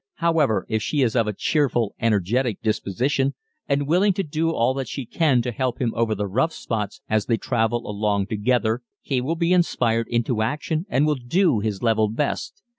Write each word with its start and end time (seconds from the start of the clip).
However, 0.15 0.65
if 0.67 0.81
she 0.81 1.03
is 1.03 1.15
of 1.15 1.27
a 1.27 1.33
cheerful, 1.33 1.93
energetic 1.99 2.59
disposition 2.63 3.35
and 3.69 3.85
willing 3.87 4.13
to 4.13 4.23
do 4.23 4.49
all 4.49 4.73
that 4.73 4.87
she 4.87 5.05
can 5.05 5.43
to 5.43 5.51
help 5.51 5.79
him 5.79 5.93
over 5.95 6.15
the 6.15 6.25
rough 6.25 6.53
spots 6.53 7.01
as 7.07 7.27
they 7.27 7.37
travel 7.37 7.87
along 7.87 8.25
together 8.25 8.81
he 9.03 9.21
will 9.21 9.35
be 9.35 9.53
inspired 9.53 10.07
into 10.07 10.41
action 10.41 10.87
and 10.89 11.05
will 11.05 11.13
do 11.23 11.59
his 11.59 11.83
level 11.83 12.09
best. 12.09 12.63